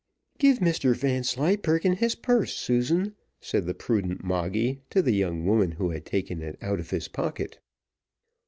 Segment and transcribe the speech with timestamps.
[0.39, 5.91] "Give Mr Vanslyperken his purse, Susan," said the prudent Moggy to the young woman who
[5.91, 7.59] had taken it out of his pocket.